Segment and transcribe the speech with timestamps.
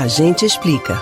[0.00, 0.98] A gente explica.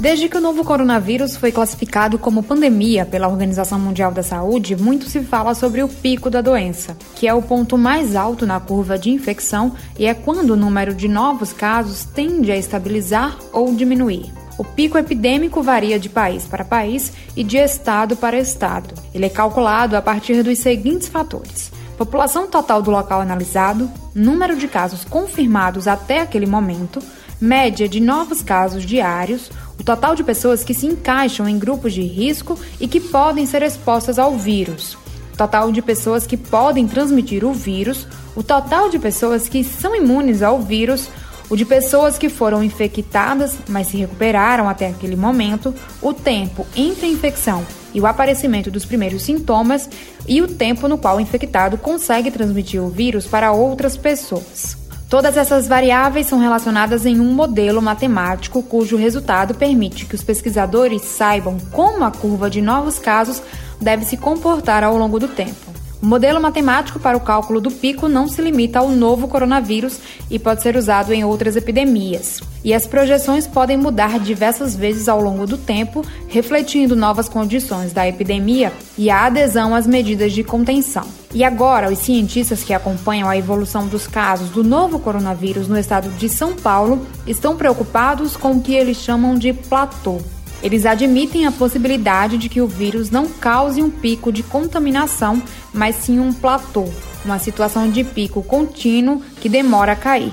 [0.00, 5.04] Desde que o novo coronavírus foi classificado como pandemia pela Organização Mundial da Saúde, muito
[5.04, 8.98] se fala sobre o pico da doença, que é o ponto mais alto na curva
[8.98, 14.32] de infecção e é quando o número de novos casos tende a estabilizar ou diminuir.
[14.56, 18.94] O pico epidêmico varia de país para país e de estado para estado.
[19.12, 24.68] Ele é calculado a partir dos seguintes fatores: população total do local analisado, número de
[24.68, 27.02] casos confirmados até aquele momento,
[27.40, 32.02] média de novos casos diários, o total de pessoas que se encaixam em grupos de
[32.02, 34.96] risco e que podem ser expostas ao vírus,
[35.34, 39.94] o total de pessoas que podem transmitir o vírus, o total de pessoas que são
[39.96, 41.08] imunes ao vírus,
[41.50, 47.06] o de pessoas que foram infectadas, mas se recuperaram até aquele momento, o tempo entre
[47.06, 49.88] a infecção e o aparecimento dos primeiros sintomas
[50.26, 54.76] e o tempo no qual o infectado consegue transmitir o vírus para outras pessoas.
[55.08, 61.00] Todas essas variáveis são relacionadas em um modelo matemático cujo resultado permite que os pesquisadores
[61.00, 63.40] saibam como a curva de novos casos
[63.80, 65.67] deve se comportar ao longo do tempo.
[66.00, 69.98] O modelo matemático para o cálculo do pico não se limita ao novo coronavírus
[70.30, 72.40] e pode ser usado em outras epidemias.
[72.62, 78.06] E as projeções podem mudar diversas vezes ao longo do tempo, refletindo novas condições da
[78.06, 81.04] epidemia e a adesão às medidas de contenção.
[81.34, 86.08] E agora, os cientistas que acompanham a evolução dos casos do novo coronavírus no estado
[86.10, 90.20] de São Paulo estão preocupados com o que eles chamam de platô.
[90.62, 95.40] Eles admitem a possibilidade de que o vírus não cause um pico de contaminação,
[95.72, 96.84] mas sim um platô,
[97.24, 100.32] uma situação de pico contínuo que demora a cair.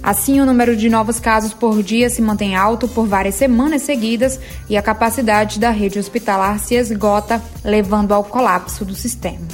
[0.00, 4.38] Assim, o número de novos casos por dia se mantém alto por várias semanas seguidas
[4.68, 9.48] e a capacidade da rede hospitalar se esgota, levando ao colapso do sistema.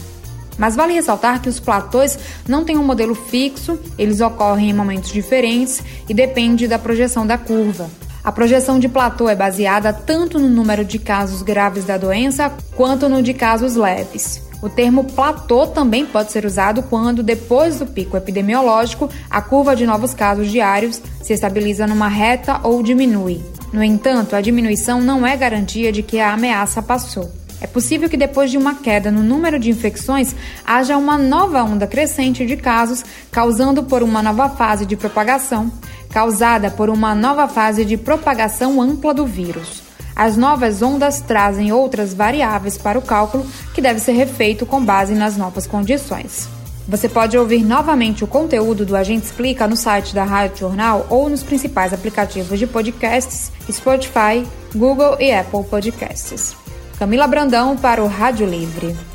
[0.58, 5.10] Mas vale ressaltar que os platôs não têm um modelo fixo, eles ocorrem em momentos
[5.10, 7.88] diferentes e depende da projeção da curva.
[8.22, 13.08] A projeção de platô é baseada tanto no número de casos graves da doença quanto
[13.08, 14.42] no de casos leves.
[14.62, 19.86] O termo platô também pode ser usado quando, depois do pico epidemiológico, a curva de
[19.86, 23.40] novos casos diários se estabiliza numa reta ou diminui.
[23.72, 27.32] No entanto, a diminuição não é garantia de que a ameaça passou.
[27.60, 30.34] É possível que depois de uma queda no número de infecções
[30.66, 35.70] haja uma nova onda crescente de casos, causando por uma nova fase de propagação,
[36.10, 39.82] causada por uma nova fase de propagação ampla do vírus.
[40.14, 45.14] As novas ondas trazem outras variáveis para o cálculo que deve ser refeito com base
[45.14, 46.48] nas novas condições.
[46.86, 51.28] Você pode ouvir novamente o conteúdo do Agente Explica no site da Rádio Jornal ou
[51.28, 54.44] nos principais aplicativos de podcasts Spotify,
[54.74, 56.56] Google e Apple Podcasts.
[56.98, 59.09] Camila Brandão para o Rádio Livre.